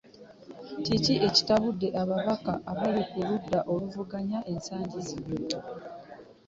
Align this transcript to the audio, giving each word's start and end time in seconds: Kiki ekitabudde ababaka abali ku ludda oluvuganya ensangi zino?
Kiki 0.83 1.13
ekitabudde 1.27 1.87
ababaka 2.01 2.53
abali 2.71 3.01
ku 3.09 3.17
ludda 3.27 3.59
oluvuganya 3.73 4.39
ensangi 4.51 4.99
zino? 5.07 5.59